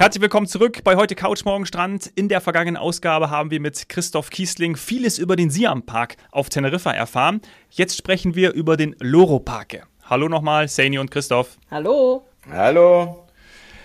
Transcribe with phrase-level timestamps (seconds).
[0.00, 2.10] Herzlich willkommen zurück bei heute Couch Morgen Strand.
[2.14, 6.48] In der vergangenen Ausgabe haben wir mit Christoph Kiesling vieles über den Siam Park auf
[6.48, 7.42] Teneriffa erfahren.
[7.68, 9.82] Jetzt sprechen wir über den Loro Parke.
[10.08, 11.58] Hallo nochmal, Saini und Christoph.
[11.70, 12.24] Hallo.
[12.50, 13.26] Hallo.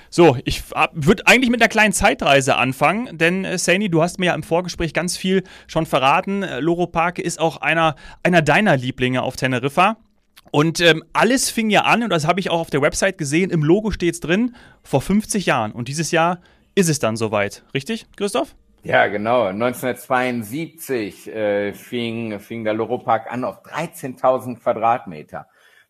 [0.10, 0.64] So, ich
[0.94, 4.44] würde eigentlich mit einer kleinen Zeitreise anfangen, denn äh, Saini, du hast mir ja im
[4.44, 6.44] Vorgespräch ganz viel schon verraten.
[6.44, 9.98] Äh, Loro Parke ist auch einer, einer deiner Lieblinge auf Teneriffa.
[10.56, 13.50] Und ähm, alles fing ja an, und das habe ich auch auf der Website gesehen,
[13.50, 15.74] im Logo steht es drin, vor 50 Jahren.
[15.74, 16.40] Und dieses Jahr
[16.76, 17.66] ist es dann soweit.
[17.74, 18.56] Richtig, Christoph?
[18.82, 19.48] Ja, genau.
[19.48, 25.46] 1972 äh, fing, fing der Loro Park an auf 13.000 Quadratmeter.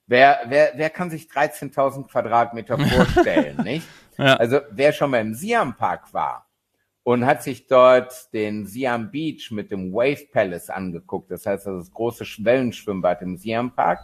[0.08, 3.88] Wer, wer, wer kann sich 13.000 Quadratmeter vorstellen, nicht?
[4.18, 4.38] Ja.
[4.38, 6.50] Also wer schon mal im Siam Park war
[7.04, 11.92] und hat sich dort den Siam Beach mit dem Wave Palace angeguckt, das heißt das
[11.92, 14.00] große Wellenschwimmbad im Siam Park,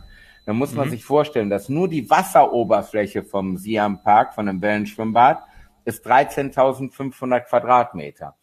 [0.45, 0.91] dann muss man mhm.
[0.91, 5.43] sich vorstellen, dass nur die Wasseroberfläche vom Siam Park, von dem Wellenschwimmbad,
[5.85, 8.35] ist 13.500 Quadratmeter.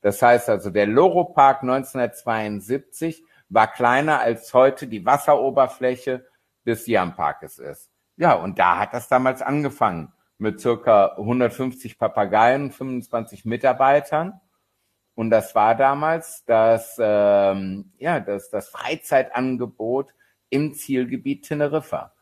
[0.00, 6.24] Das heißt also, der Loro Park 1972 war kleiner als heute die Wasseroberfläche
[6.64, 7.90] des Siam Parkes ist.
[8.16, 14.40] Ja, und da hat das damals angefangen mit circa 150 Papageien, 25 Mitarbeitern.
[15.14, 20.14] Und das war damals das, ähm, ja, das, das Freizeitangebot
[20.50, 22.12] im Zielgebiet Teneriffa.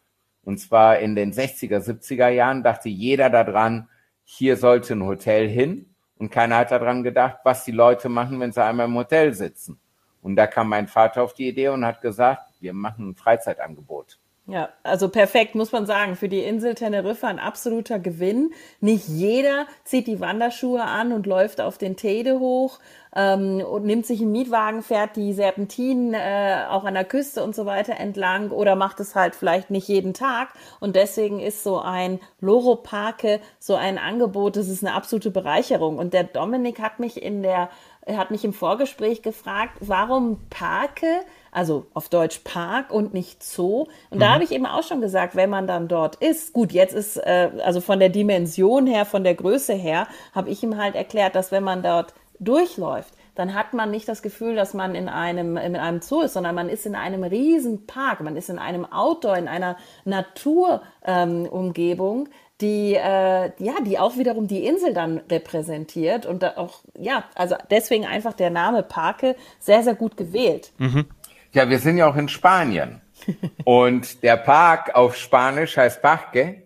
[0.42, 3.88] Und zwar in den 60er, 70er Jahren dachte jeder daran,
[4.24, 5.94] hier sollte ein Hotel hin.
[6.16, 9.80] Und keiner hat daran gedacht, was die Leute machen, wenn sie einmal im Hotel sitzen.
[10.22, 14.18] Und da kam mein Vater auf die Idee und hat gesagt, wir machen ein Freizeitangebot.
[14.50, 16.16] Ja, also perfekt, muss man sagen.
[16.16, 18.54] Für die Insel Teneriffa ein absoluter Gewinn.
[18.80, 22.78] Nicht jeder zieht die Wanderschuhe an und läuft auf den Tede hoch
[23.14, 27.54] ähm, und nimmt sich einen Mietwagen, fährt die Serpentinen äh, auch an der Küste und
[27.54, 30.54] so weiter entlang oder macht es halt vielleicht nicht jeden Tag.
[30.80, 35.98] Und deswegen ist so ein Loro Parke so ein Angebot, das ist eine absolute Bereicherung.
[35.98, 37.68] Und der Dominik hat mich in der
[38.08, 41.20] er hat mich im Vorgespräch gefragt, warum Parke,
[41.52, 43.86] also auf Deutsch Park und nicht Zoo.
[44.08, 44.20] Und mhm.
[44.20, 47.18] da habe ich eben auch schon gesagt, wenn man dann dort ist, gut, jetzt ist,
[47.18, 51.34] äh, also von der Dimension her, von der Größe her, habe ich ihm halt erklärt,
[51.34, 55.58] dass wenn man dort durchläuft, dann hat man nicht das Gefühl, dass man in einem,
[55.58, 58.90] in einem Zoo ist, sondern man ist in einem riesen Park, man ist in einem
[58.90, 66.26] Outdoor, in einer Naturumgebung, ähm, die äh, ja, die auch wiederum die Insel dann repräsentiert
[66.26, 70.72] und da auch ja, also deswegen einfach der Name Parke sehr sehr gut gewählt.
[70.78, 71.06] Mhm.
[71.52, 73.00] Ja, wir sind ja auch in Spanien
[73.64, 76.62] und der Park auf Spanisch heißt Parque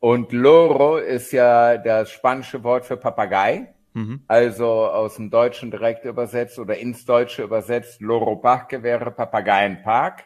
[0.00, 3.74] und Loro ist ja das spanische Wort für Papagei.
[3.94, 4.22] Mhm.
[4.28, 10.24] Also aus dem Deutschen direkt übersetzt oder ins Deutsche übersetzt, Loro Parque wäre Papageienpark.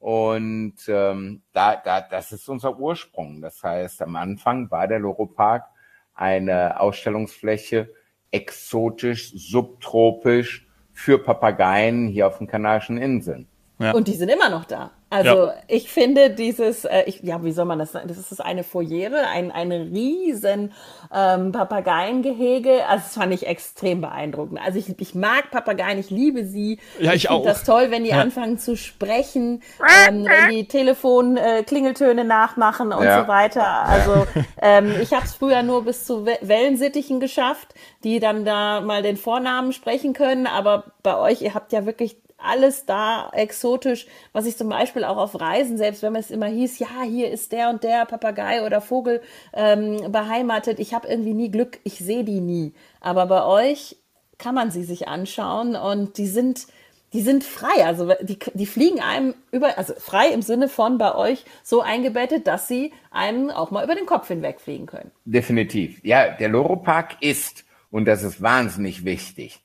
[0.00, 3.42] Und ähm, da, da, das ist unser Ursprung.
[3.42, 5.66] Das heißt, am Anfang war der Loro Park
[6.14, 7.90] eine Ausstellungsfläche
[8.30, 13.46] exotisch, subtropisch für Papageien hier auf den Kanarischen Inseln.
[13.78, 13.92] Ja.
[13.92, 14.90] Und die sind immer noch da.
[15.10, 15.54] Also ja.
[15.66, 18.06] ich finde dieses, äh, ich, ja, wie soll man das sagen?
[18.06, 20.72] Das ist eine Foyere, ein, ein riesen
[21.12, 22.86] ähm, Papageiengehege.
[22.86, 24.60] Also das fand ich extrem beeindruckend.
[24.64, 26.78] Also ich, ich mag Papageien, ich liebe sie.
[27.00, 28.20] Ja, ich, ich finde das toll, wenn die ja.
[28.20, 29.62] anfangen zu sprechen,
[30.08, 33.22] ähm, wenn die Telefonklingeltöne äh, nachmachen und ja.
[33.22, 33.66] so weiter.
[33.66, 34.28] Also
[34.62, 39.16] ähm, ich habe es früher nur bis zu Wellensittichen geschafft, die dann da mal den
[39.16, 40.46] Vornamen sprechen können.
[40.46, 45.16] Aber bei euch, ihr habt ja wirklich alles da exotisch, was ich zum Beispiel auch
[45.16, 48.80] auf Reisen, selbst wenn es immer hieß, ja, hier ist der und der Papagei oder
[48.80, 52.72] Vogel ähm, beheimatet, ich habe irgendwie nie Glück, ich sehe die nie.
[53.00, 53.96] Aber bei euch
[54.38, 56.66] kann man sie sich anschauen und die sind,
[57.12, 61.14] die sind frei, also die, die fliegen einem über, also frei im Sinne von bei
[61.14, 65.10] euch so eingebettet, dass sie einem auch mal über den Kopf hinwegfliegen können.
[65.24, 66.00] Definitiv.
[66.04, 69.60] Ja, der Loro Park ist, und das ist wahnsinnig wichtig,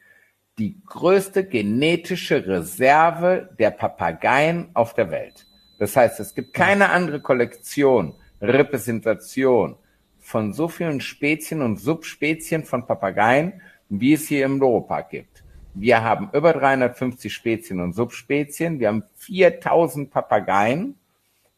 [0.57, 5.45] die größte genetische Reserve der Papageien auf der Welt.
[5.79, 9.75] Das heißt, es gibt keine andere Kollektion, Repräsentation
[10.19, 15.43] von so vielen Spezien und Subspezien von Papageien, wie es hier im Loropark gibt.
[15.73, 18.79] Wir haben über 350 Spezien und Subspezien.
[18.79, 20.95] Wir haben 4000 Papageien.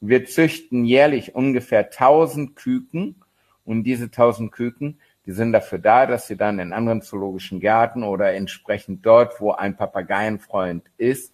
[0.01, 3.16] Wir züchten jährlich ungefähr 1000 Küken.
[3.63, 8.03] Und diese 1000 Küken die sind dafür da, dass sie dann in anderen zoologischen Gärten
[8.03, 11.33] oder entsprechend dort, wo ein Papageienfreund ist,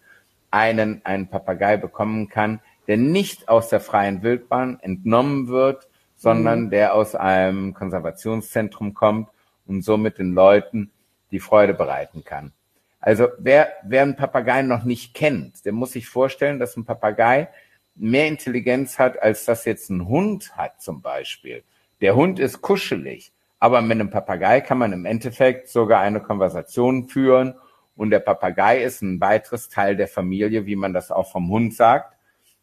[0.50, 6.70] einen, einen Papagei bekommen kann, der nicht aus der freien Wildbahn entnommen wird, sondern mhm.
[6.72, 9.30] der aus einem Konservationszentrum kommt
[9.68, 10.92] und somit den Leuten
[11.32, 12.52] die Freude bereiten kann.
[13.00, 17.50] Also wer, wer einen Papagei noch nicht kennt, der muss sich vorstellen, dass ein Papagei
[17.96, 21.64] mehr Intelligenz hat, als das jetzt ein Hund hat zum Beispiel.
[22.02, 23.32] Der Hund ist kuschelig,
[23.64, 27.56] Aber mit einem Papagei kann man im Endeffekt sogar eine Konversation führen
[27.96, 31.74] und der Papagei ist ein weiteres Teil der Familie, wie man das auch vom Hund
[31.74, 32.14] sagt.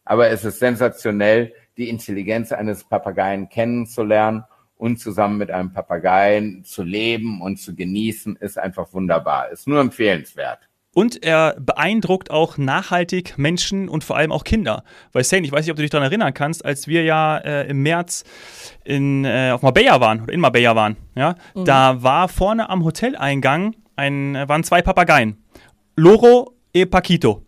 [0.05, 4.43] Aber es ist sensationell, die Intelligenz eines Papageien kennenzulernen
[4.77, 9.49] und zusammen mit einem Papageien zu leben und zu genießen, ist einfach wunderbar.
[9.49, 10.69] Ist nur empfehlenswert.
[10.93, 14.83] Und er beeindruckt auch nachhaltig Menschen und vor allem auch Kinder.
[15.13, 17.69] Weil Sane, ich weiß nicht, ob du dich daran erinnern kannst, als wir ja äh,
[17.69, 18.25] im März
[18.83, 21.63] in, äh, auf Marbella waren oder in Marbella waren, ja, mhm.
[21.63, 25.37] da war vorne am Hoteleingang ein, waren zwei Papageien.
[25.95, 27.45] Loro e Paquito.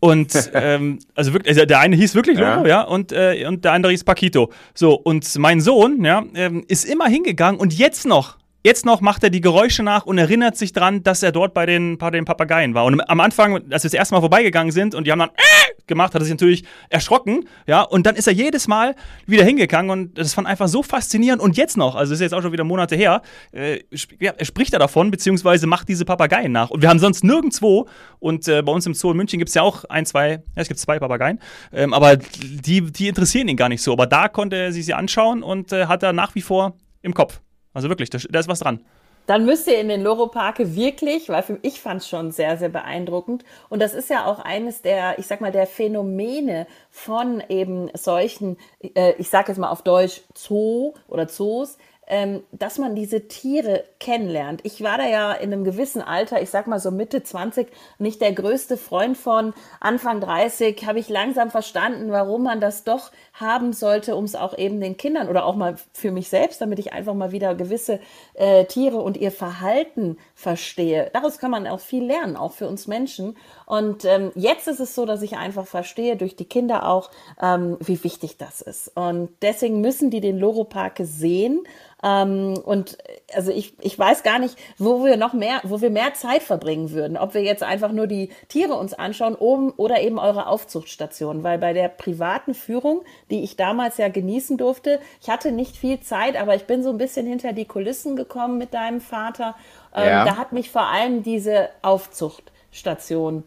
[0.00, 3.64] Und ähm, also wirklich, also der eine hieß wirklich Loro, ja, ja und, äh, und
[3.64, 4.50] der andere hieß Paquito.
[4.74, 9.22] So, und mein Sohn, ja, ähm, ist immer hingegangen und jetzt noch Jetzt noch macht
[9.22, 12.24] er die Geräusche nach und erinnert sich dran, dass er dort bei den, bei den
[12.24, 12.84] Papageien war.
[12.84, 15.82] Und am Anfang, als wir das erste Mal vorbeigegangen sind und die haben dann äh,
[15.86, 19.92] gemacht, hat er sich natürlich erschrocken, ja, und dann ist er jedes Mal wieder hingegangen
[19.92, 21.40] und das fand einfach so faszinierend.
[21.40, 23.22] Und jetzt noch, also das ist jetzt auch schon wieder Monate her,
[23.52, 23.84] äh,
[24.18, 26.70] ja, er spricht da davon, beziehungsweise macht diese Papageien nach.
[26.70, 27.86] Und wir haben sonst nirgendwo,
[28.18, 30.40] und äh, bei uns im Zoo in München gibt es ja auch ein, zwei, ja,
[30.56, 31.38] es gibt zwei Papageien,
[31.72, 33.92] ähm, aber die, die interessieren ihn gar nicht so.
[33.92, 37.14] Aber da konnte er sich sie anschauen und äh, hat er nach wie vor im
[37.14, 37.40] Kopf.
[37.76, 38.80] Also wirklich, da, da ist was dran.
[39.26, 42.70] Dann müsst ihr in den Loro-Parke wirklich, weil für, ich fand es schon sehr, sehr
[42.70, 43.44] beeindruckend.
[43.68, 48.56] Und das ist ja auch eines der, ich sag mal, der Phänomene von eben solchen,
[48.80, 53.84] äh, ich sag jetzt mal auf Deutsch Zoo oder Zoos, ähm, dass man diese Tiere
[53.98, 54.60] kennenlernt.
[54.64, 57.68] Ich war da ja in einem gewissen Alter, ich sag mal so Mitte 20,
[57.98, 59.54] nicht der größte Freund von.
[59.80, 64.56] Anfang 30 habe ich langsam verstanden, warum man das doch haben sollte, um es auch
[64.56, 68.00] eben den Kindern oder auch mal für mich selbst, damit ich einfach mal wieder gewisse
[68.34, 71.10] äh, Tiere und ihr Verhalten verstehe.
[71.12, 73.36] Daraus kann man auch viel lernen, auch für uns Menschen.
[73.66, 77.10] Und ähm, jetzt ist es so, dass ich einfach verstehe, durch die Kinder auch,
[77.42, 78.92] ähm, wie wichtig das ist.
[78.96, 81.64] Und deswegen müssen die den Loro-Parke sehen
[82.02, 82.98] ähm, und
[83.34, 86.90] also ich, ich weiß gar nicht, wo wir noch mehr, wo wir mehr Zeit verbringen
[86.90, 87.16] würden.
[87.16, 91.42] Ob wir jetzt einfach nur die Tiere uns anschauen oben oder eben eure Aufzuchtstation.
[91.42, 96.00] Weil bei der privaten Führung, die ich damals ja genießen durfte, ich hatte nicht viel
[96.00, 99.56] Zeit, aber ich bin so ein bisschen hinter die Kulissen gekommen mit deinem Vater.
[99.94, 100.24] Ähm, ja.
[100.26, 103.44] Da hat mich vor allem diese Aufzuchtstation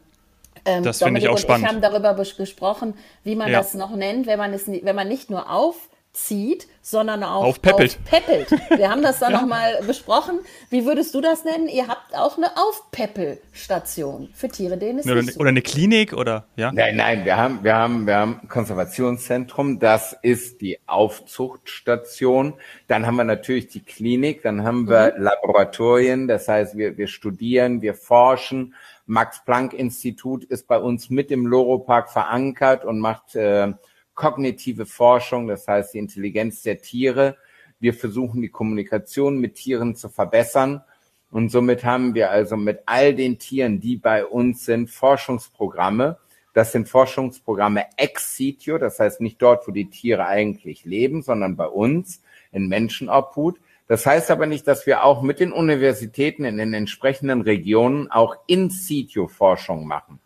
[0.66, 1.64] ähm, das finde ich auch spannend.
[1.64, 2.94] Wir haben darüber gesprochen,
[3.24, 3.60] wie man ja.
[3.60, 8.00] das noch nennt, wenn man es, wenn man nicht nur auf zieht, sondern auch aufpeppelt.
[8.04, 8.52] aufpeppelt.
[8.76, 9.42] Wir haben das dann ja.
[9.42, 10.40] nochmal besprochen.
[10.70, 11.68] Wie würdest du das nennen?
[11.68, 15.40] Ihr habt auch eine Aufpeppelstation für Tiere, denen es oder, nicht so.
[15.40, 16.72] oder eine Klinik oder ja?
[16.72, 22.56] Nein, nein, wir haben wir haben wir haben Konservationszentrum, das ist die Aufzuchtstation.
[22.88, 25.24] Dann haben wir natürlich die Klinik, dann haben wir mhm.
[25.24, 28.74] Laboratorien, das heißt, wir wir studieren, wir forschen.
[29.06, 33.74] Max Planck Institut ist bei uns mit im Loro Park verankert und macht äh,
[34.20, 37.38] kognitive Forschung, das heißt die Intelligenz der Tiere.
[37.80, 40.84] Wir versuchen die Kommunikation mit Tieren zu verbessern.
[41.32, 46.18] Und somit haben wir also mit all den Tieren, die bei uns sind, Forschungsprogramme.
[46.54, 51.56] Das sind Forschungsprogramme ex sitio, das heißt nicht dort, wo die Tiere eigentlich leben, sondern
[51.56, 52.22] bei uns
[52.52, 53.58] in Menschenobhut.
[53.88, 58.36] Das heißt aber nicht, dass wir auch mit den Universitäten in den entsprechenden Regionen auch
[58.48, 60.20] in sitio Forschung machen.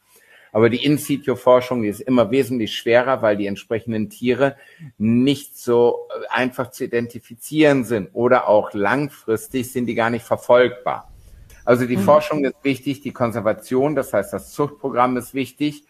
[0.54, 4.56] Aber die In-Situ-Forschung, ist immer wesentlich schwerer, weil die entsprechenden Tiere
[4.98, 11.12] nicht so äh, einfach zu identifizieren sind oder auch langfristig sind die gar nicht verfolgbar.
[11.66, 12.02] Also die mhm.
[12.02, 15.86] Forschung ist wichtig, die Konservation, das heißt das Zuchtprogramm ist wichtig.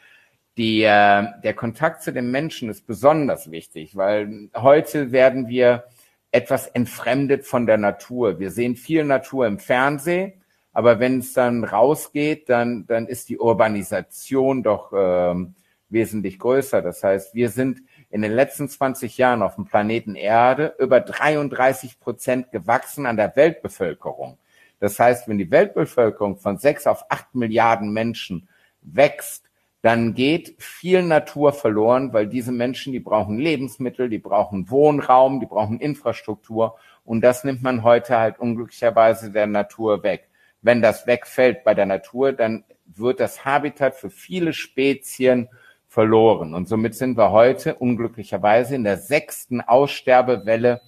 [0.57, 5.83] Die, äh, der Kontakt zu den Menschen ist besonders wichtig, weil heute werden wir
[6.31, 8.39] etwas entfremdet von der Natur.
[8.39, 10.42] Wir sehen viel Natur im Fernsehen,
[10.73, 15.53] aber wenn es dann rausgeht, dann, dann ist die Urbanisation doch ähm,
[15.89, 16.81] wesentlich größer.
[16.81, 21.99] Das heißt, wir sind in den letzten 20 Jahren auf dem Planeten Erde über 33
[21.99, 24.37] Prozent gewachsen an der Weltbevölkerung.
[24.79, 28.49] Das heißt, wenn die Weltbevölkerung von sechs auf acht Milliarden Menschen
[28.81, 29.45] wächst,
[29.81, 35.45] dann geht viel Natur verloren, weil diese Menschen, die brauchen Lebensmittel, die brauchen Wohnraum, die
[35.45, 40.29] brauchen Infrastruktur und das nimmt man heute halt unglücklicherweise der Natur weg.
[40.63, 45.49] Wenn das wegfällt bei der Natur, dann wird das Habitat für viele Spezien
[45.87, 46.55] verloren.
[46.55, 50.81] Und somit sind wir heute unglücklicherweise in der sechsten Aussterbewelle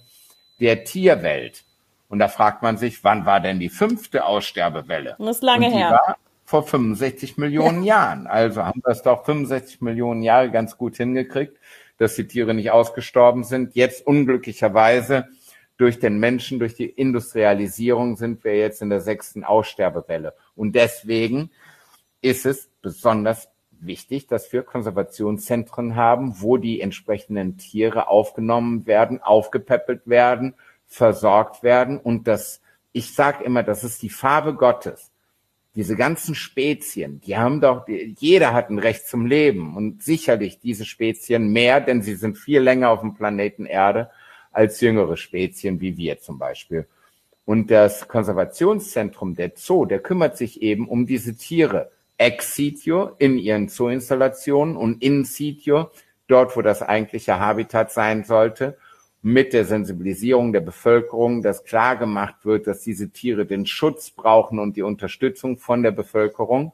[0.60, 1.64] der Tierwelt.
[2.08, 5.16] Und da fragt man sich, wann war denn die fünfte Aussterbewelle?
[5.18, 5.90] Das ist lange her.
[5.90, 7.94] War vor 65 Millionen ja.
[7.96, 8.26] Jahren.
[8.26, 11.58] Also haben wir es doch 65 Millionen Jahre ganz gut hingekriegt,
[11.98, 13.74] dass die Tiere nicht ausgestorben sind.
[13.74, 15.28] Jetzt unglücklicherweise
[15.76, 20.34] durch den Menschen, durch die Industrialisierung sind wir jetzt in der sechsten Aussterbewelle.
[20.54, 21.50] Und deswegen
[22.22, 23.48] ist es besonders
[23.80, 30.54] wichtig, dass wir Konservationszentren haben, wo die entsprechenden Tiere aufgenommen werden, aufgepäppelt werden,
[30.86, 35.10] versorgt werden und das, ich sage immer, das ist die Farbe Gottes.
[35.74, 40.86] Diese ganzen Spezien, die haben doch, jeder hat ein Recht zum Leben und sicherlich diese
[40.86, 44.10] Spezien mehr, denn sie sind viel länger auf dem Planeten Erde
[44.56, 46.86] als jüngere Spezien wie wir zum Beispiel.
[47.44, 53.38] Und das Konservationszentrum der Zoo, der kümmert sich eben um diese Tiere ex sitio in
[53.38, 55.90] ihren Zooinstallationen und in sitio
[56.26, 58.78] dort, wo das eigentliche Habitat sein sollte,
[59.20, 64.58] mit der Sensibilisierung der Bevölkerung, dass klar gemacht wird, dass diese Tiere den Schutz brauchen
[64.58, 66.72] und die Unterstützung von der Bevölkerung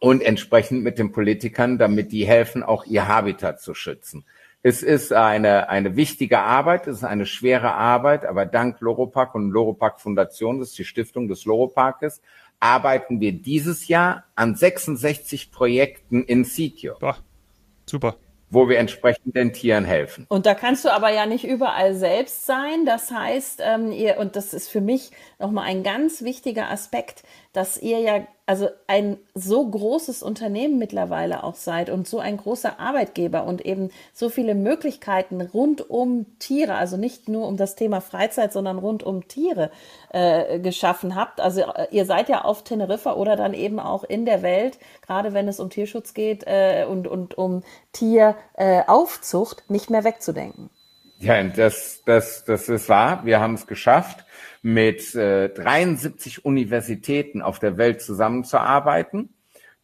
[0.00, 4.24] und entsprechend mit den Politikern, damit die helfen, auch ihr Habitat zu schützen.
[4.68, 9.50] Es ist eine, eine wichtige Arbeit, es ist eine schwere Arbeit, aber dank Loropark und
[9.50, 12.20] Loropark Foundation, das ist die Stiftung des Loroparkes,
[12.60, 16.96] arbeiten wir dieses Jahr an 66 Projekten in Sitio.
[17.86, 18.16] Super
[18.50, 20.24] wo wir entsprechend den Tieren helfen.
[20.30, 22.86] Und da kannst du aber ja nicht überall selbst sein.
[22.86, 27.76] Das heißt, ähm, ihr, und das ist für mich nochmal ein ganz wichtiger Aspekt, dass
[27.76, 33.44] ihr ja also ein so großes Unternehmen mittlerweile auch seid und so ein großer Arbeitgeber
[33.44, 38.54] und eben so viele Möglichkeiten rund um Tiere, also nicht nur um das Thema Freizeit,
[38.54, 39.70] sondern rund um Tiere
[40.14, 41.42] äh, geschaffen habt.
[41.42, 45.34] Also äh, ihr seid ja auf Teneriffa oder dann eben auch in der Welt, gerade
[45.34, 47.62] wenn es um Tierschutz geht äh, und, und um
[47.92, 50.70] Tieraufzucht, äh, nicht mehr wegzudenken.
[51.20, 53.24] Ja, das, das, das ist wahr.
[53.24, 54.24] Wir haben es geschafft
[54.62, 59.30] mit äh, 73 Universitäten auf der Welt zusammenzuarbeiten.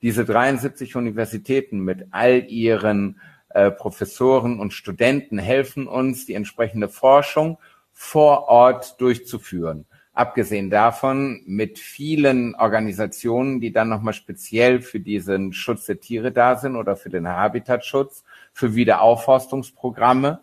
[0.00, 7.59] Diese 73 Universitäten mit all ihren äh, Professoren und Studenten helfen uns, die entsprechende Forschung
[7.93, 9.87] vor Ort durchzuführen.
[10.12, 16.55] Abgesehen davon mit vielen Organisationen, die dann nochmal speziell für diesen Schutz der Tiere da
[16.55, 18.23] sind oder für den Habitatschutz,
[18.53, 20.41] für Wiederaufforstungsprogramme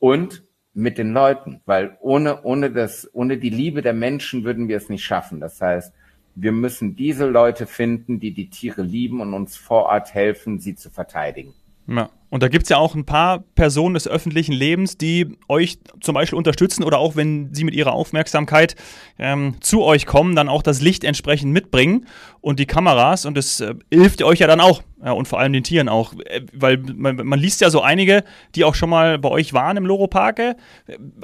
[0.00, 0.42] und
[0.74, 4.88] mit den Leuten, weil ohne, ohne das, ohne die Liebe der Menschen würden wir es
[4.88, 5.40] nicht schaffen.
[5.40, 5.92] Das heißt,
[6.34, 10.74] wir müssen diese Leute finden, die die Tiere lieben und uns vor Ort helfen, sie
[10.74, 11.54] zu verteidigen.
[11.90, 12.08] Ja.
[12.30, 16.14] Und da gibt es ja auch ein paar Personen des öffentlichen Lebens, die euch zum
[16.14, 18.76] Beispiel unterstützen oder auch wenn sie mit ihrer Aufmerksamkeit
[19.18, 22.06] ähm, zu euch kommen, dann auch das Licht entsprechend mitbringen
[22.40, 23.26] und die Kameras.
[23.26, 26.14] Und das äh, hilft euch ja dann auch ja, und vor allem den Tieren auch.
[26.24, 28.22] Äh, weil man, man, liest ja so einige,
[28.54, 30.56] die auch schon mal bei euch waren im Loro-Parke.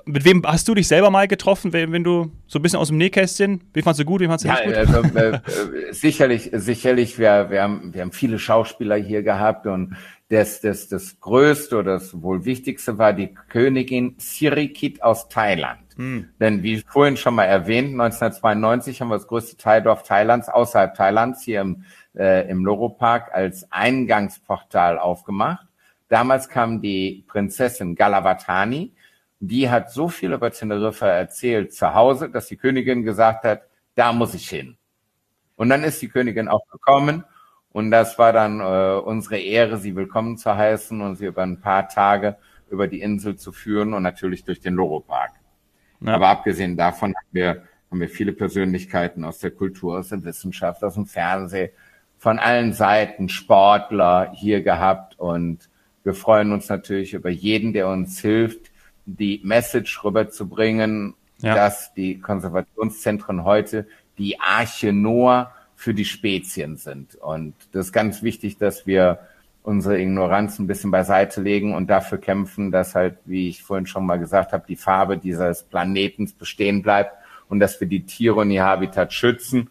[0.06, 2.88] Mit wem hast du dich selber mal getroffen, wenn, wenn du so ein bisschen aus
[2.88, 4.74] dem Nähkästchen, wie fandst du gut, wie fandst du ja, nicht gut?
[4.74, 9.94] Also, äh, äh, sicherlich, sicherlich, wir, wir, haben, wir haben viele Schauspieler hier gehabt und
[10.28, 15.80] das, das, das größte oder das wohl wichtigste war die Königin Sirikit aus Thailand.
[15.96, 16.30] Hm.
[16.40, 21.42] Denn wie vorhin schon mal erwähnt, 1992 haben wir das größte Teildorf Thailands außerhalb Thailands
[21.42, 21.84] hier im,
[22.16, 25.66] äh, im Loro-Park als Eingangsportal aufgemacht.
[26.08, 28.94] Damals kam die Prinzessin Galavatani.
[29.38, 33.62] Die hat so viel über Teneriffa erzählt zu Hause, dass die Königin gesagt hat,
[33.94, 34.76] da muss ich hin.
[35.54, 37.24] Und dann ist die Königin auch gekommen
[37.76, 41.60] und das war dann äh, unsere Ehre, sie willkommen zu heißen und sie über ein
[41.60, 42.36] paar Tage
[42.70, 45.32] über die Insel zu führen und natürlich durch den Loro-Park.
[46.00, 46.14] Ja.
[46.14, 50.82] Aber abgesehen davon haben wir, haben wir viele Persönlichkeiten aus der Kultur, aus der Wissenschaft,
[50.82, 51.68] aus dem Fernsehen,
[52.16, 55.68] von allen Seiten Sportler hier gehabt und
[56.02, 58.70] wir freuen uns natürlich über jeden, der uns hilft,
[59.04, 61.54] die Message rüberzubringen, ja.
[61.54, 67.14] dass die Konservationszentren heute die Arche Noah für die Spezien sind.
[67.16, 69.20] Und das ist ganz wichtig, dass wir
[69.62, 74.06] unsere Ignoranz ein bisschen beiseite legen und dafür kämpfen, dass halt, wie ich vorhin schon
[74.06, 77.12] mal gesagt habe, die Farbe dieses Planetens bestehen bleibt
[77.48, 79.70] und dass wir die Tiere und ihr Habitat schützen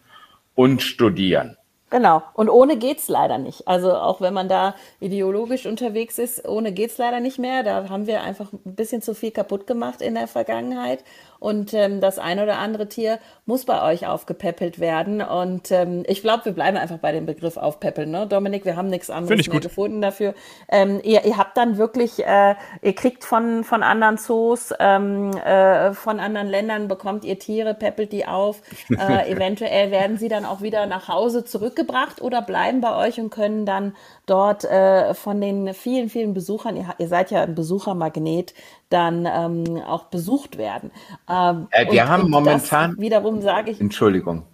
[0.54, 1.56] und studieren.
[1.88, 2.22] Genau.
[2.34, 3.68] Und ohne geht's leider nicht.
[3.68, 7.62] Also auch wenn man da ideologisch unterwegs ist, ohne geht's leider nicht mehr.
[7.62, 11.04] Da haben wir einfach ein bisschen zu viel kaputt gemacht in der Vergangenheit.
[11.38, 15.22] Und ähm, das ein oder andere Tier muss bei euch aufgepäppelt werden.
[15.22, 18.26] Und ähm, ich glaube, wir bleiben einfach bei dem Begriff aufpäppeln, ne?
[18.26, 20.34] Dominik, wir haben nichts anderes mehr gefunden dafür.
[20.68, 25.92] Ähm, ihr, ihr habt dann wirklich, äh, ihr kriegt von, von anderen Zoos, ähm, äh,
[25.92, 28.62] von anderen Ländern bekommt ihr Tiere, peppelt die auf.
[28.96, 33.30] Äh, eventuell werden sie dann auch wieder nach Hause zurückgebracht oder bleiben bei euch und
[33.30, 33.94] können dann
[34.26, 38.54] dort äh, von den vielen, vielen Besuchern, ihr, ihr seid ja ein Besuchermagnet,
[38.88, 40.90] dann ähm, auch besucht werden.
[41.28, 43.80] Ähm, äh, wir und, haben und momentan, wiederum sage ich.
[43.80, 44.44] Entschuldigung.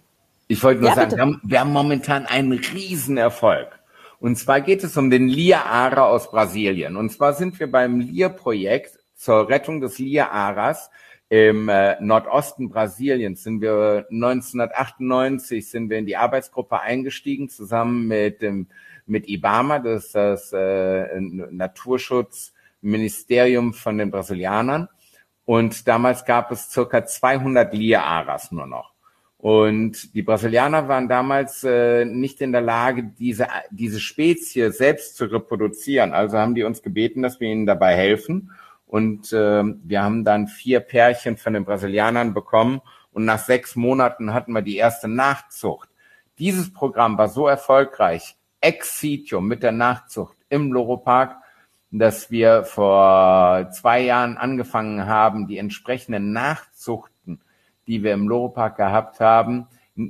[0.47, 3.79] Ich wollte nur ja, sagen, wir haben, wir haben, momentan einen Riesenerfolg.
[4.19, 6.95] Und zwar geht es um den Lia-Ara aus Brasilien.
[6.95, 10.89] Und zwar sind wir beim Lia-Projekt zur Rettung des Lia-Aras
[11.29, 18.43] im äh, Nordosten Brasiliens sind wir 1998 sind wir in die Arbeitsgruppe eingestiegen zusammen mit
[18.43, 18.67] dem
[19.07, 21.17] mit IBAMA, das ist das äh,
[22.83, 24.89] Naturschutzministerium von den Brasilianern.
[25.45, 28.93] Und damals gab es circa 200 Liaras nur noch.
[29.37, 35.25] Und die Brasilianer waren damals äh, nicht in der Lage, diese, diese Spezie selbst zu
[35.25, 36.13] reproduzieren.
[36.13, 38.51] Also haben die uns gebeten, dass wir ihnen dabei helfen.
[38.85, 42.79] Und äh, wir haben dann vier Pärchen von den Brasilianern bekommen.
[43.11, 45.89] Und nach sechs Monaten hatten wir die erste Nachzucht.
[46.39, 51.35] Dieses Programm war so erfolgreich, ex situ mit der Nachzucht im Loropark,
[51.99, 57.39] dass wir vor zwei Jahren angefangen haben, die entsprechenden Nachzuchten
[57.87, 59.67] die wir im Loro-Park gehabt haben,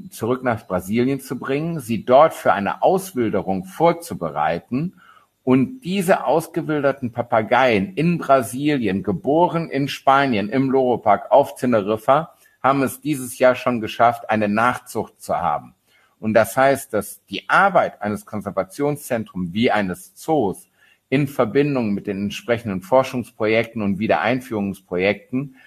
[0.10, 5.02] zurück nach Brasilien zu bringen, sie dort für eine Auswilderung vorzubereiten
[5.44, 13.02] und diese ausgewilderten Papageien in Brasilien, geboren in Spanien, im Loro-Park auf Teneriffa, haben es
[13.02, 15.76] dieses Jahr schon geschafft, eine Nachzucht zu haben.
[16.18, 20.70] Und das heißt, dass die Arbeit eines Konservationszentrums wie eines Zoos
[21.14, 25.58] in Verbindung mit den entsprechenden Forschungsprojekten und Wiedereinführungsprojekten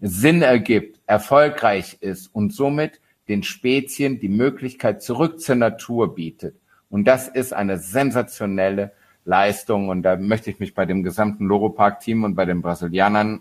[0.00, 6.56] Sinn ergibt, erfolgreich ist und somit den Spezien die Möglichkeit zurück zur Natur bietet.
[6.88, 8.92] Und das ist eine sensationelle
[9.26, 9.90] Leistung.
[9.90, 13.40] Und da möchte ich mich bei dem gesamten Loro-Park-Team und bei den Brasilianern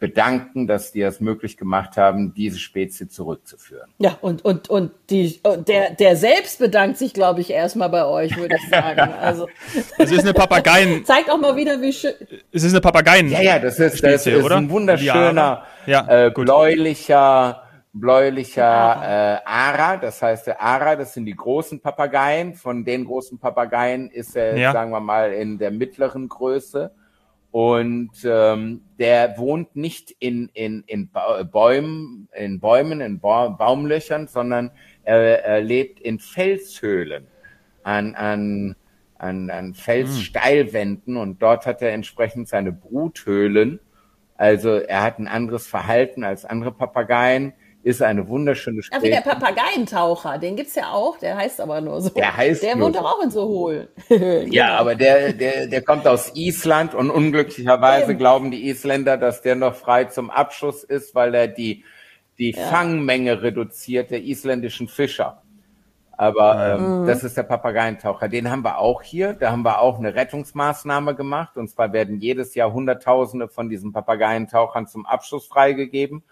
[0.00, 3.90] bedanken, dass die es möglich gemacht haben, diese Spezie zurückzuführen.
[3.98, 8.36] Ja, und, und, und die, der, der selbst bedankt sich, glaube ich, erstmal bei euch,
[8.36, 9.10] würde ich sagen.
[9.20, 9.48] Also,
[9.98, 11.04] es ist eine Papageien.
[11.04, 12.14] Zeigt auch mal wieder, wie schön.
[12.50, 13.28] Es ist eine Papageien.
[13.28, 14.56] Ja, ja, das ist, das Spezie, ist oder?
[14.56, 19.34] ein wunderschöner, ja, äh, bläulicher, bläulicher Ara.
[19.34, 19.96] Äh, Ara.
[19.98, 22.54] Das heißt, der Ara, das sind die großen Papageien.
[22.54, 24.72] Von den großen Papageien ist er, ja.
[24.72, 26.92] sagen wir mal, in der mittleren Größe.
[27.52, 31.10] Und ähm, der wohnt nicht in, in, in
[31.50, 34.70] Bäumen, in Bäumen, in ba Baumlöchern, sondern
[35.02, 37.26] er, er lebt in Felshöhlen,
[37.82, 38.76] an, an,
[39.18, 43.80] an, an Felssteilwänden und dort hat er entsprechend seine Bruthöhlen.
[44.36, 47.52] Also er hat ein anderes Verhalten als andere Papageien
[47.82, 48.98] ist eine wunderschöne Spezie.
[48.98, 52.10] Ja, wie der Papageientaucher, den gibt's ja auch, der heißt aber nur so.
[52.10, 53.88] Der heißt Der wohnt doch auch in so hohl.
[54.50, 58.18] ja, aber der, der, der kommt aus Island und unglücklicherweise Eben.
[58.18, 61.84] glauben die Isländer, dass der noch frei zum Abschuss ist, weil er die,
[62.38, 62.66] die ja.
[62.66, 65.42] Fangmenge reduziert der isländischen Fischer.
[66.20, 67.06] Aber ähm, mhm.
[67.06, 68.28] das ist der Papageientaucher.
[68.28, 69.32] Den haben wir auch hier.
[69.32, 71.56] Da haben wir auch eine Rettungsmaßnahme gemacht.
[71.56, 76.22] Und zwar werden jedes Jahr Hunderttausende von diesen Papageientauchern zum Abschuss freigegeben.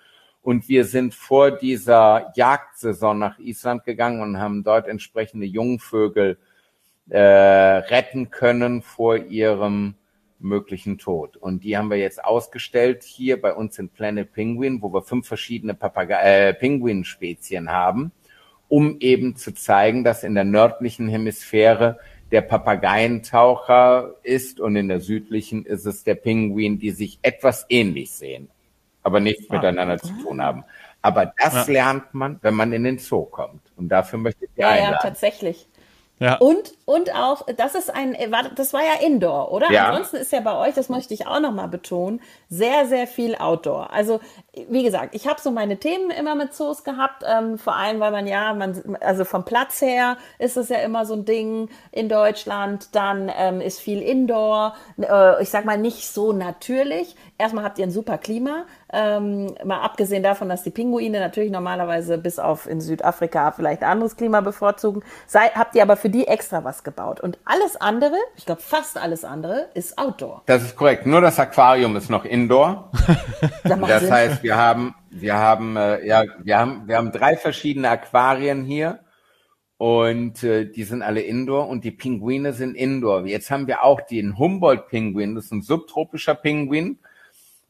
[0.49, 6.39] Und wir sind vor dieser Jagdsaison nach Island gegangen und haben dort entsprechende Jungvögel
[7.11, 9.97] äh, retten können vor ihrem
[10.39, 11.37] möglichen Tod.
[11.37, 15.29] Und die haben wir jetzt ausgestellt hier bei uns in Planet Penguin, wo wir fünf
[15.29, 18.11] verschiedene Papage äh, Pinguinspezien haben,
[18.69, 21.99] um eben zu zeigen, dass in der nördlichen Hemisphäre
[22.31, 28.13] der Papageientaucher ist und in der südlichen ist es der Pinguin, die sich etwas ähnlich
[28.13, 28.49] sehen
[29.09, 29.55] aber nichts ah.
[29.55, 30.64] miteinander zu tun haben.
[31.03, 31.73] Aber das ja.
[31.73, 33.62] lernt man, wenn man in den Zoo kommt.
[33.77, 34.92] Und dafür möchte ich ja, einladen.
[34.92, 35.66] Ja, tatsächlich.
[36.21, 36.37] Ja.
[36.38, 38.16] Und, und auch, das ist ein,
[38.57, 39.71] das war ja Indoor, oder?
[39.71, 39.88] Ja.
[39.88, 43.92] Ansonsten ist ja bei euch, das möchte ich auch nochmal betonen, sehr, sehr viel Outdoor.
[43.92, 44.18] Also,
[44.68, 48.11] wie gesagt, ich habe so meine Themen immer mit Zoos gehabt, ähm, vor allem, weil
[48.11, 52.09] man ja, man, also vom Platz her ist es ja immer so ein Ding in
[52.09, 57.14] Deutschland, dann ähm, ist viel Indoor, äh, ich sag mal nicht so natürlich.
[57.38, 62.16] Erstmal habt ihr ein super Klima, ähm, mal abgesehen davon, dass die Pinguine natürlich normalerweise
[62.16, 66.64] bis auf in Südafrika vielleicht anderes Klima bevorzugen, sei, habt ihr aber für die extra
[66.64, 67.20] was gebaut.
[67.20, 70.42] Und alles andere, ich glaube fast alles andere, ist Outdoor.
[70.46, 71.07] Das ist korrekt.
[71.07, 72.90] Nur das Aquarium ist noch Indoor.
[73.64, 74.12] das Sinn.
[74.12, 79.01] heißt, wir haben, wir haben, äh, ja, wir haben, wir haben drei verschiedene Aquarien hier.
[79.77, 83.27] Und äh, die sind alle Indoor und die Pinguine sind Indoor.
[83.27, 86.98] Jetzt haben wir auch den Humboldt-Pinguin, das ist ein subtropischer Pinguin.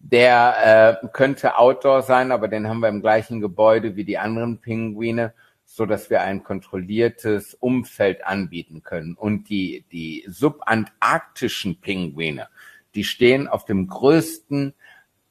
[0.00, 4.58] Der äh, könnte Outdoor sein, aber den haben wir im gleichen Gebäude wie die anderen
[4.58, 5.34] Pinguine,
[5.64, 9.14] so dass wir ein kontrolliertes Umfeld anbieten können.
[9.14, 12.48] Und die, die subantarktischen Pinguine,
[12.94, 14.74] die stehen auf dem größten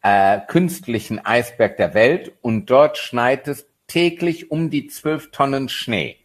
[0.03, 6.17] äh, künstlichen Eisberg der Welt und dort schneit es täglich um die zwölf Tonnen Schnee.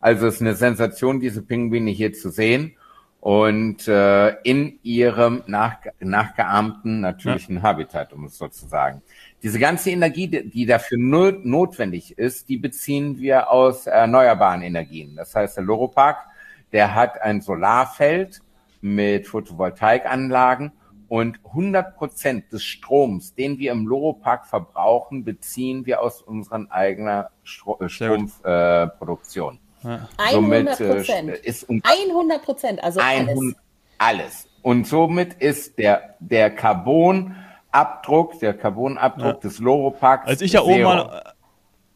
[0.00, 2.76] Also es ist eine Sensation, diese Pinguine hier zu sehen
[3.24, 7.62] und äh, in ihrem nach, nachgeahmten natürlichen ja.
[7.62, 9.00] Habitat, um es so zu sagen.
[9.42, 15.16] Diese ganze Energie, die dafür not, notwendig ist, die beziehen wir aus erneuerbaren Energien.
[15.16, 16.18] Das heißt, der Loropark,
[16.70, 18.42] der hat ein Solarfeld
[18.82, 20.72] mit Photovoltaikanlagen
[21.08, 27.24] und 100 Prozent des Stroms, den wir im Loropark verbrauchen, beziehen wir aus unserer eigenen
[27.42, 29.60] Stro Stromproduktion.
[29.84, 30.08] Ja.
[30.18, 31.30] 100 Prozent.
[31.44, 33.54] Äh, um 100 Prozent, also 100, alles.
[33.98, 34.48] alles.
[34.62, 37.36] Und somit ist der, der Carbon
[37.70, 39.40] Abdruck, der Carbonabdruck ja.
[39.40, 40.26] des Loropax.
[40.26, 41.34] Als ich ja oben mal,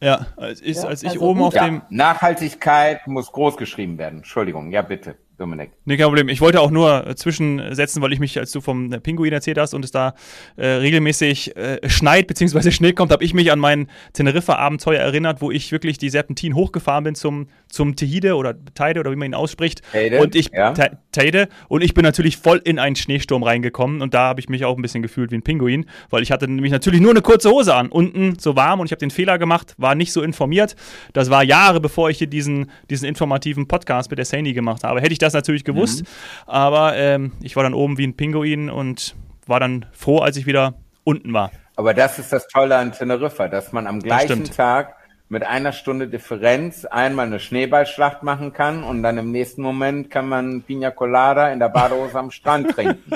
[0.00, 1.82] ja, als ich, ja, als ich also oben auf dem.
[1.88, 4.18] Nachhaltigkeit muss groß geschrieben werden.
[4.18, 5.16] Entschuldigung, ja bitte.
[5.38, 5.70] Dominik.
[5.84, 6.28] Nee, kein Problem.
[6.28, 9.56] Ich wollte auch nur äh, zwischensetzen, weil ich mich, als du vom äh, Pinguin erzählt
[9.58, 10.14] hast und es da
[10.56, 12.70] äh, regelmäßig äh, schneit bzw.
[12.72, 17.04] Schnee kommt, habe ich mich an mein Teneriffa-Abenteuer erinnert, wo ich wirklich die Serpentin hochgefahren
[17.04, 19.82] bin zum, zum Tehide oder Teide oder wie man ihn ausspricht.
[19.92, 20.74] Teide, und ich, ja.
[21.12, 24.64] Teide, und ich bin natürlich voll in einen Schneesturm reingekommen und da habe ich mich
[24.64, 27.50] auch ein bisschen gefühlt wie ein Pinguin, weil ich hatte nämlich natürlich nur eine kurze
[27.50, 30.74] Hose an, unten so warm und ich habe den Fehler gemacht, war nicht so informiert.
[31.12, 35.00] Das war Jahre bevor ich hier diesen, diesen informativen Podcast mit der Saini gemacht habe.
[35.00, 36.02] Hätte ich das das natürlich gewusst.
[36.02, 36.06] Mhm.
[36.46, 39.14] Aber ähm, ich war dann oben wie ein Pinguin und
[39.46, 41.50] war dann froh, als ich wieder unten war.
[41.76, 44.96] Aber das ist das Tolle an Teneriffa, dass man am gleichen Tag
[45.28, 50.28] mit einer Stunde Differenz einmal eine Schneeballschlacht machen kann und dann im nächsten Moment kann
[50.28, 53.12] man Pina Colada in der Badehose am Strand trinken.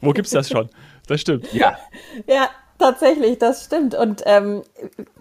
[0.00, 0.68] Wo gibt's das schon?
[1.06, 1.52] Das stimmt.
[1.52, 1.78] Ja.
[2.26, 2.48] Ja,
[2.78, 3.94] tatsächlich, das stimmt.
[3.94, 4.62] Und ähm,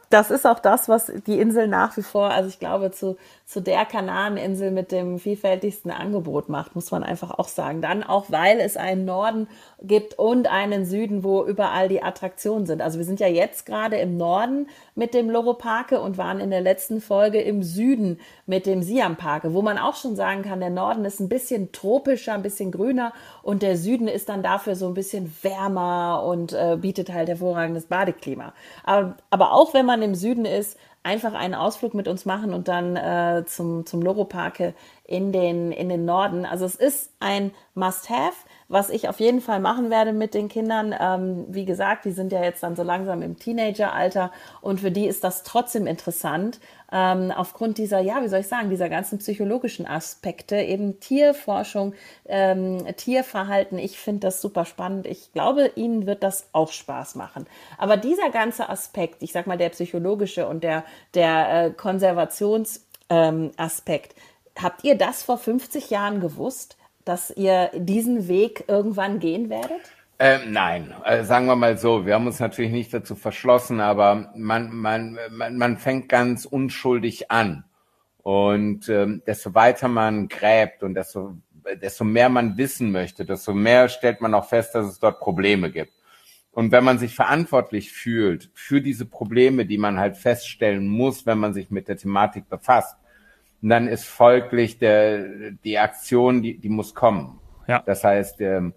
[0.10, 3.62] das ist auch das, was die Insel nach wie vor, also ich glaube, zu zu
[3.62, 7.82] der Kanareninsel mit dem vielfältigsten Angebot macht, muss man einfach auch sagen.
[7.82, 9.48] Dann auch, weil es einen Norden
[9.82, 12.82] gibt und einen Süden, wo überall die Attraktionen sind.
[12.82, 16.50] Also wir sind ja jetzt gerade im Norden mit dem Loro Parke und waren in
[16.50, 20.60] der letzten Folge im Süden mit dem Siam Parke, wo man auch schon sagen kann,
[20.60, 24.76] der Norden ist ein bisschen tropischer, ein bisschen grüner und der Süden ist dann dafür
[24.76, 28.52] so ein bisschen wärmer und äh, bietet halt hervorragendes Badeklima.
[28.84, 30.78] Aber, aber auch wenn man im Süden ist,
[31.08, 34.74] einfach einen Ausflug mit uns machen und dann äh, zum, zum Loro-Parke
[35.08, 36.46] in den, in den Norden.
[36.46, 38.36] Also es ist ein Must-Have,
[38.68, 40.94] was ich auf jeden Fall machen werde mit den Kindern.
[41.00, 45.08] Ähm, wie gesagt, die sind ja jetzt dann so langsam im Teenageralter und für die
[45.08, 46.60] ist das trotzdem interessant,
[46.92, 51.94] ähm, aufgrund dieser, ja, wie soll ich sagen, dieser ganzen psychologischen Aspekte, eben Tierforschung,
[52.26, 53.80] ähm, Tierverhalten.
[53.80, 55.08] Ich finde das super spannend.
[55.08, 57.46] Ich glaube, Ihnen wird das auch Spaß machen.
[57.78, 63.52] Aber dieser ganze Aspekt, ich sag mal, der psychologische und der, der äh, Konservationsaspekt, ähm,
[64.62, 69.82] habt ihr das vor 50 Jahren gewusst, dass ihr diesen Weg irgendwann gehen werdet?
[70.20, 74.32] Ähm, nein, also sagen wir mal so, wir haben uns natürlich nicht dazu verschlossen, aber
[74.36, 77.66] man, man, man, man fängt ganz unschuldig an.
[78.24, 81.38] Und ähm, desto weiter man gräbt und desto,
[81.82, 85.72] desto mehr man wissen möchte, desto mehr stellt man auch fest, dass es dort Probleme
[85.72, 85.94] gibt.
[86.52, 91.38] Und wenn man sich verantwortlich fühlt für diese Probleme, die man halt feststellen muss, wenn
[91.38, 92.98] man sich mit der Thematik befasst,
[93.62, 97.40] dann ist folglich der, die Aktion, die, die muss kommen.
[97.68, 97.84] Ja.
[97.86, 98.74] Das heißt, ähm,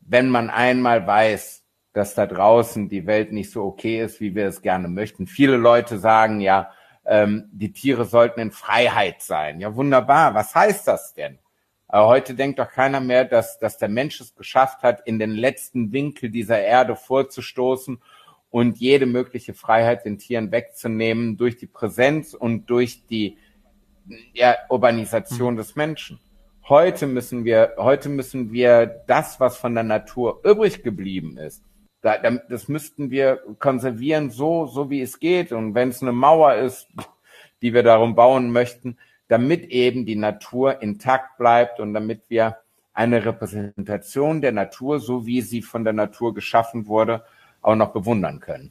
[0.00, 4.48] wenn man einmal weiß, dass da draußen die Welt nicht so okay ist, wie wir
[4.48, 5.26] es gerne möchten.
[5.26, 6.72] Viele Leute sagen ja,
[7.06, 9.60] ähm, die Tiere sollten in Freiheit sein.
[9.60, 10.34] Ja, wunderbar.
[10.34, 11.38] Was heißt das denn?
[11.86, 15.30] Aber heute denkt doch keiner mehr, dass, dass der Mensch es geschafft hat, in den
[15.30, 18.02] letzten Winkel dieser Erde vorzustoßen
[18.50, 23.38] und jede mögliche Freiheit den Tieren wegzunehmen durch die Präsenz und durch die
[24.32, 25.58] ja, Urbanisation mhm.
[25.58, 26.18] des Menschen.
[26.68, 31.62] Heute müssen wir, heute müssen wir das, was von der Natur übrig geblieben ist,
[32.04, 35.52] da, das müssten wir konservieren, so, so wie es geht.
[35.52, 36.86] Und wenn es eine Mauer ist,
[37.62, 42.58] die wir darum bauen möchten, damit eben die Natur intakt bleibt und damit wir
[42.92, 47.24] eine Repräsentation der Natur, so wie sie von der Natur geschaffen wurde,
[47.62, 48.70] auch noch bewundern können.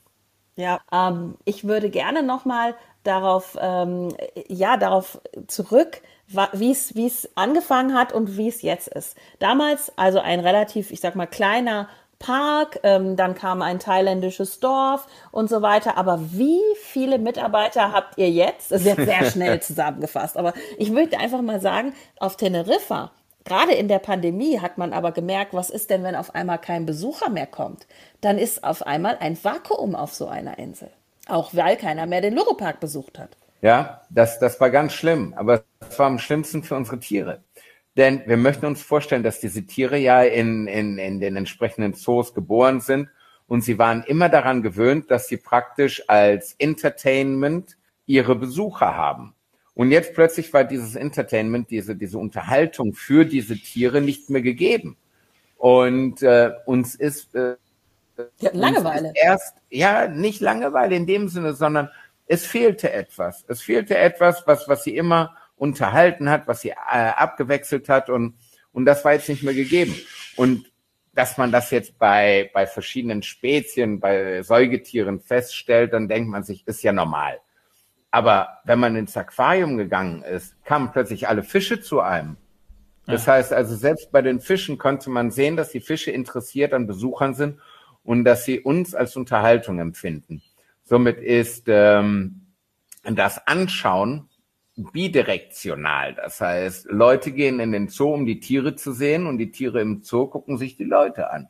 [0.56, 4.10] Ja, ähm, ich würde gerne nochmal darauf, ähm,
[4.48, 6.02] ja, darauf zurück
[6.54, 9.16] wie es wie es angefangen hat und wie es jetzt ist.
[9.40, 11.90] Damals also ein relativ, ich sag mal, kleiner
[12.20, 15.98] Park, ähm, dann kam ein thailändisches Dorf und so weiter.
[15.98, 18.72] Aber wie viele Mitarbeiter habt ihr jetzt?
[18.72, 20.38] Das ist jetzt sehr schnell zusammengefasst.
[20.38, 23.12] Aber ich möchte einfach mal sagen, auf Teneriffa,
[23.46, 26.86] gerade in der Pandemie hat man aber gemerkt, was ist denn, wenn auf einmal kein
[26.86, 27.88] Besucher mehr kommt?
[28.22, 30.90] Dann ist auf einmal ein Vakuum auf so einer Insel.
[31.28, 33.38] Auch weil keiner mehr den Luropark besucht hat.
[33.62, 37.44] Ja, das, das war ganz schlimm, aber es war am schlimmsten für unsere Tiere.
[37.96, 42.34] Denn wir möchten uns vorstellen, dass diese Tiere ja in, in, in den entsprechenden Zoos
[42.34, 43.10] geboren sind
[43.48, 49.36] und sie waren immer daran gewöhnt, dass sie praktisch als Entertainment ihre Besucher haben.
[49.76, 54.98] Und jetzt plötzlich war dieses Entertainment, diese, diese Unterhaltung für diese Tiere nicht mehr gegeben.
[55.58, 57.56] Und äh, uns ist äh,
[58.52, 59.10] Langeweile.
[59.10, 61.90] Ist erst, ja, nicht Langeweile in dem Sinne, sondern
[62.28, 63.44] es fehlte etwas.
[63.48, 66.76] Es fehlte etwas, was, was sie immer unterhalten hat, was sie äh,
[67.16, 68.36] abgewechselt hat und,
[68.72, 69.96] und das war jetzt nicht mehr gegeben.
[70.36, 70.72] Und
[71.14, 76.68] dass man das jetzt bei, bei verschiedenen Spezien, bei Säugetieren feststellt, dann denkt man sich,
[76.68, 77.40] ist ja normal.
[78.14, 82.38] Aber wenn man ins Aquarium gegangen ist, kamen plötzlich alle Fische zu einem.
[83.08, 83.34] Das ja.
[83.34, 87.34] heißt also, selbst bei den Fischen konnte man sehen, dass die Fische interessiert an Besuchern
[87.34, 87.58] sind
[88.04, 90.44] und dass sie uns als Unterhaltung empfinden.
[90.84, 92.42] Somit ist ähm,
[93.02, 94.30] das Anschauen
[94.76, 96.14] bidirektional.
[96.14, 99.82] Das heißt, Leute gehen in den Zoo, um die Tiere zu sehen und die Tiere
[99.82, 101.50] im Zoo gucken sich die Leute an.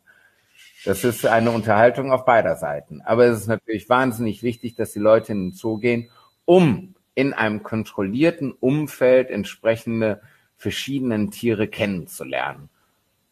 [0.86, 3.02] Das ist eine Unterhaltung auf beider Seiten.
[3.02, 6.10] Aber es ist natürlich wahnsinnig wichtig, dass die Leute in den Zoo gehen,
[6.45, 10.21] um in einem kontrollierten Umfeld entsprechende
[10.58, 12.69] verschiedenen Tiere kennenzulernen.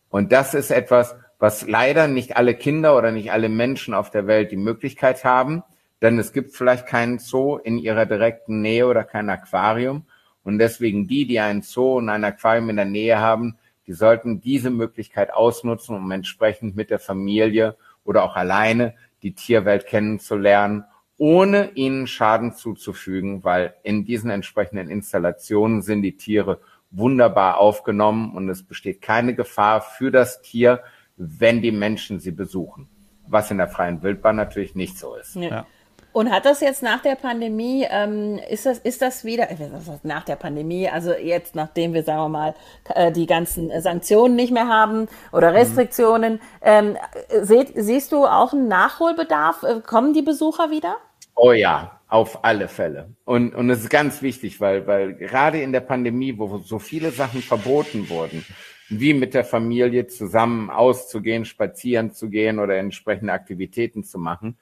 [0.10, 4.28] Und das ist etwas, was leider nicht alle Kinder oder nicht alle Menschen auf der
[4.28, 5.64] Welt die Möglichkeit haben,
[6.02, 10.06] denn es gibt vielleicht keinen Zoo in ihrer direkten Nähe oder kein Aquarium.
[10.44, 14.42] Und deswegen die, die einen Zoo und ein Aquarium in der Nähe haben, die sollten
[14.42, 20.86] diese Möglichkeit ausnutzen, um entsprechend mit der Familie oder auch alleine die Tierwelt kennenzulernen,
[21.22, 28.50] ohne ihnen Schaden zuzufügen, weil in diesen entsprechenden Installationen sind die Tiere wunderbar aufgenommen und
[28.50, 30.82] es besteht keine Gefahr für das Tier,
[31.18, 32.90] wenn die Menschen sie besuchen.
[33.28, 35.36] Was in der freien Wildbahn natürlich nicht so ist.
[35.36, 35.68] Ja.
[36.12, 39.58] Und hat das jetzt nach der Pandemie, ähm, ist, das, ist das wieder, äh,
[40.02, 42.56] nach der Pandemie, also jetzt nachdem wir, sagen wir mal,
[42.96, 45.58] äh, die ganzen Sanktionen nicht mehr haben oder mhm.
[45.58, 46.40] Restriktionen, mhm.
[46.64, 46.98] ähm,
[47.44, 49.62] seht, siehst du auch einen Nachholbedarf?
[49.62, 50.98] Äh, kommen die Besucher wieder?
[51.44, 53.16] Oh ja, auf alle Fälle.
[53.26, 57.10] Und, und es ist ganz wichtig, weil, weil gerade in der Pandemie, wo so viele
[57.10, 58.46] Sachen verboten wurden,
[58.90, 64.56] wie mit der Familie zusammen auszugehen, spazieren zu gehen oder entsprechende Aktivitäten zu machen,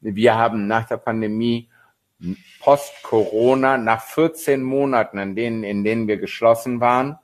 [0.00, 1.68] wir haben nach der Pandemie
[2.60, 7.18] Post-Corona, nach 14 Monaten, in denen, in denen wir geschlossen waren,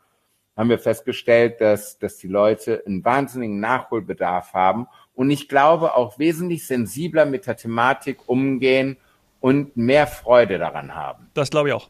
[0.56, 6.18] haben wir festgestellt, dass, dass die Leute einen wahnsinnigen Nachholbedarf haben und ich glaube auch
[6.18, 8.98] wesentlich sensibler mit der Thematik umgehen
[9.40, 11.26] und mehr Freude daran haben.
[11.34, 11.88] Das glaube ich auch.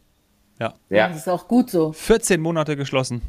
[0.58, 0.74] Ja.
[0.88, 1.08] ja.
[1.08, 1.92] Das ist auch gut so.
[1.92, 3.20] 14 Monate geschlossen.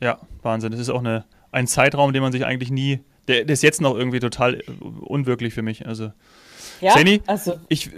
[0.00, 0.70] Ja, Wahnsinn.
[0.70, 3.80] Das ist auch eine, ein Zeitraum, den man sich eigentlich nie, der, der ist jetzt
[3.80, 4.60] noch irgendwie total
[5.00, 5.86] unwirklich für mich.
[5.86, 6.12] Also
[6.80, 6.96] ja?
[6.96, 7.58] Jenny, also.
[7.68, 7.90] ich,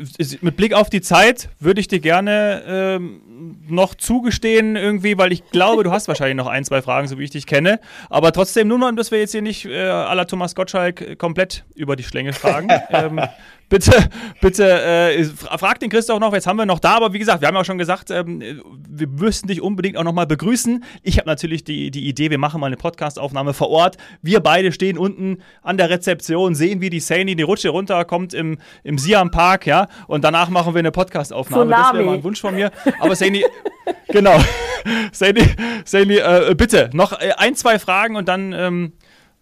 [0.43, 3.21] mit Blick auf die Zeit würde ich dir gerne ähm,
[3.69, 7.25] noch zugestehen, irgendwie, weil ich glaube, du hast wahrscheinlich noch ein, zwei Fragen, so wie
[7.25, 7.81] ich dich kenne.
[8.11, 11.65] Aber trotzdem, nur mal, dass wir jetzt hier nicht äh, à la Thomas Gottschalk komplett
[11.75, 12.69] über die Schlänge fragen.
[12.91, 13.21] ähm,
[13.69, 14.09] bitte,
[14.41, 17.49] bitte, äh, frag den Christoph noch, jetzt haben wir noch da, aber wie gesagt, wir
[17.49, 18.43] haben ja auch schon gesagt, ähm,
[18.89, 20.85] wir müssten dich unbedingt auch nochmal begrüßen.
[21.03, 23.97] Ich habe natürlich die, die Idee, wir machen mal eine Podcastaufnahme vor Ort.
[24.23, 28.59] Wir beide stehen unten an der Rezeption, sehen, wie die Sani die Rutsche runterkommt im,
[28.85, 31.71] im Siam Park, ja, und danach machen wir eine Podcastaufnahme.
[31.71, 32.71] Das wäre mal ein Wunsch von mir.
[33.01, 33.45] Aber Sani,
[34.09, 34.39] genau.
[35.13, 35.43] Sani,
[35.85, 38.93] Sani äh, bitte, noch äh, ein, zwei Fragen und dann ähm,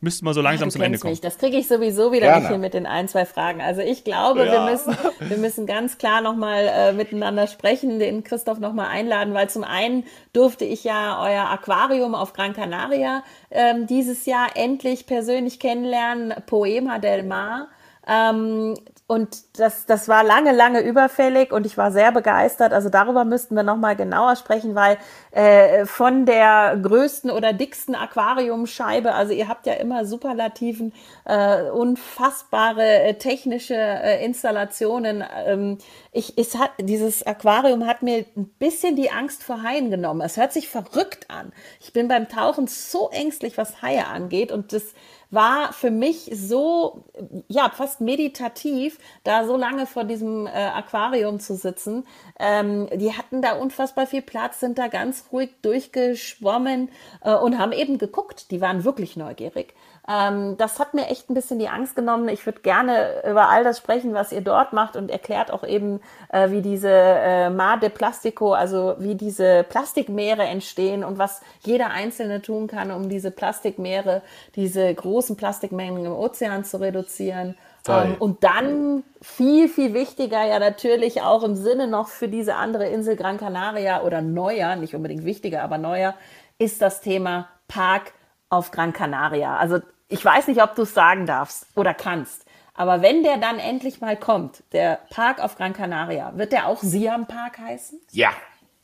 [0.00, 1.12] müssten wir so langsam ja, zum Ende kommen.
[1.12, 1.20] Mich.
[1.20, 2.40] Das kriege ich sowieso wieder Gerne.
[2.40, 3.60] nicht hin mit den ein, zwei Fragen.
[3.60, 4.52] Also ich glaube, ja.
[4.52, 9.48] wir, müssen, wir müssen ganz klar nochmal äh, miteinander sprechen, den Christoph nochmal einladen, weil
[9.48, 15.58] zum einen durfte ich ja euer Aquarium auf Gran Canaria ähm, dieses Jahr endlich persönlich
[15.58, 17.68] kennenlernen, Poema del Mar.
[18.06, 18.74] Ähm,
[19.08, 22.72] und das, das war lange, lange überfällig und ich war sehr begeistert.
[22.72, 24.98] Also darüber müssten wir nochmal genauer sprechen, weil
[25.30, 30.92] äh, von der größten oder dicksten Aquariumscheibe, also ihr habt ja immer Superlativen,
[31.24, 35.22] äh, unfassbare äh, technische äh, Installationen.
[35.46, 35.78] Ähm,
[36.10, 40.20] ich, es hat, dieses Aquarium hat mir ein bisschen die Angst vor Haien genommen.
[40.20, 41.52] Es hört sich verrückt an.
[41.80, 44.94] Ich bin beim Tauchen so ängstlich, was Haie angeht und das
[45.30, 47.04] war für mich so,
[47.48, 52.06] ja, fast meditativ, da so lange vor diesem äh, Aquarium zu sitzen.
[52.38, 56.90] Ähm, die hatten da unfassbar viel Platz, sind da ganz ruhig durchgeschwommen
[57.22, 58.50] äh, und haben eben geguckt.
[58.50, 59.74] Die waren wirklich neugierig.
[60.08, 62.28] Ähm, das hat mir echt ein bisschen die Angst genommen.
[62.28, 66.00] Ich würde gerne über all das sprechen, was ihr dort macht und erklärt auch eben,
[66.28, 71.90] äh, wie diese äh, Mar de Plastico, also wie diese Plastikmeere entstehen und was jeder
[71.90, 74.22] Einzelne tun kann, um diese Plastikmeere,
[74.54, 77.56] diese großen Plastikmengen im Ozean zu reduzieren.
[77.88, 82.86] Ähm, und dann viel, viel wichtiger ja natürlich auch im Sinne noch für diese andere
[82.86, 86.14] Insel Gran Canaria oder neuer, nicht unbedingt wichtiger, aber neuer,
[86.58, 88.12] ist das Thema Park
[88.48, 89.56] auf Gran Canaria.
[89.56, 92.46] Also ich weiß nicht, ob du es sagen darfst oder kannst.
[92.74, 96.82] Aber wenn der dann endlich mal kommt, der Park auf Gran Canaria, wird der auch
[96.82, 98.00] Siam Park heißen?
[98.12, 98.30] Ja.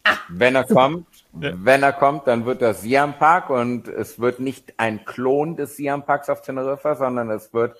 [0.04, 1.06] Ah, wenn er kommt,
[1.40, 1.52] ja.
[1.54, 5.76] wenn er kommt, dann wird das Siam Park und es wird nicht ein Klon des
[5.76, 7.76] Siam Parks auf Teneriffa, sondern es wird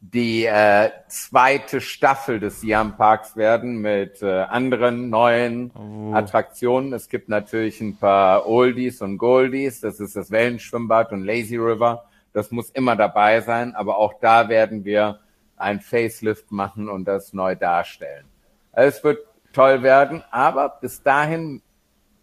[0.00, 6.14] die äh, zweite Staffel des Siam Parks werden mit äh, anderen neuen oh.
[6.14, 6.92] Attraktionen.
[6.92, 9.80] Es gibt natürlich ein paar Oldies und Goldies.
[9.80, 12.04] Das ist das Wellenschwimmbad und Lazy River.
[12.36, 15.20] Das muss immer dabei sein, aber auch da werden wir
[15.56, 18.26] ein Facelift machen und das neu darstellen.
[18.72, 21.62] Also es wird toll werden, aber bis dahin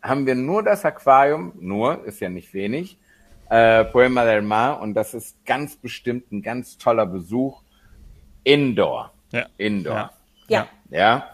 [0.04, 3.00] haben wir nur das Aquarium, nur, ist ja nicht wenig,
[3.50, 7.64] äh, Poema del Mar und das ist ganz bestimmt ein ganz toller Besuch
[8.44, 9.14] Indoor.
[9.32, 9.48] Ja.
[9.58, 10.12] Indoor.
[10.48, 10.68] Ja.
[10.92, 11.28] Ja.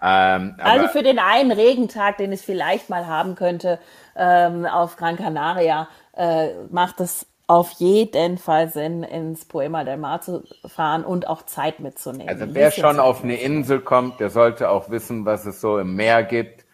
[0.00, 0.36] Ja.
[0.36, 3.78] Ähm, Also aber für den einen Regentag, den es vielleicht mal haben könnte
[4.16, 5.86] ähm, auf Gran Canaria,
[6.16, 11.42] äh, macht es auf jeden Fall Sinn, ins Poema del Mar zu fahren und auch
[11.42, 12.28] Zeit mitzunehmen.
[12.28, 15.94] Also wer schon auf eine Insel kommt, der sollte auch wissen, was es so im
[15.94, 16.64] Meer gibt.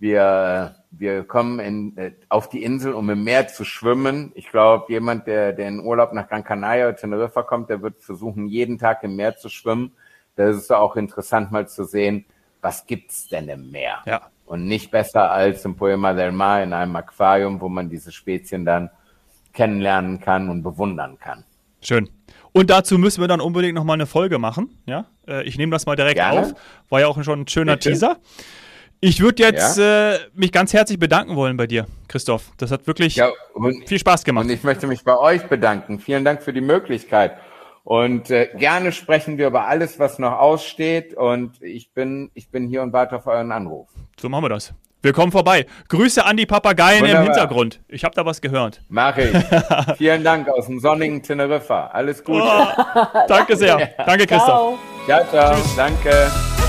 [0.00, 4.32] Wir, wir kommen in, äh, auf die Insel, um im Meer zu schwimmen.
[4.34, 8.02] Ich glaube, jemand, der, der in Urlaub nach Gran Canaria oder Teneriffa kommt, der wird
[8.02, 9.92] versuchen, jeden Tag im Meer zu schwimmen.
[10.34, 12.24] Da ist es auch interessant, mal zu sehen,
[12.62, 13.98] was gibt's denn im Meer?
[14.06, 14.22] Ja.
[14.46, 18.64] Und nicht besser als im Poema del Mar in einem Aquarium, wo man diese Spezien
[18.64, 18.90] dann
[19.52, 21.44] kennenlernen kann und bewundern kann.
[21.82, 22.08] Schön.
[22.52, 24.78] Und dazu müssen wir dann unbedingt nochmal eine Folge machen.
[24.86, 26.40] Ja, äh, ich nehme das mal direkt Gerne.
[26.40, 26.54] auf.
[26.88, 27.90] War ja auch schon ein schöner Bitte.
[27.90, 28.16] Teaser.
[29.02, 32.52] Ich würde jetzt äh, mich ganz herzlich bedanken wollen bei dir, Christoph.
[32.58, 34.44] Das hat wirklich Ja, und, viel Spaß gemacht.
[34.44, 36.00] Und ich möchte mich bei euch bedanken.
[36.00, 37.38] Vielen Dank für die Möglichkeit.
[37.82, 41.14] Und äh, gerne sprechen wir über alles, was noch aussteht.
[41.14, 43.88] Und ich bin, ich bin hier und warte auf euren Anruf.
[44.20, 44.74] So machen wir das.
[45.02, 45.66] Wir kommen vorbei.
[45.88, 47.24] Grüße an die Papageien im Wunderbar.
[47.24, 47.80] Hintergrund.
[47.88, 48.82] Ich habe da was gehört.
[48.88, 49.36] Mache ich.
[49.96, 51.86] Vielen Dank aus dem sonnigen Teneriffa.
[51.86, 52.46] Alles Gute.
[53.26, 53.78] Danke sehr.
[54.06, 54.46] Danke, Christoph.
[54.46, 54.78] Ciao.
[55.06, 55.56] Ciao, ciao.
[55.76, 56.59] Danke.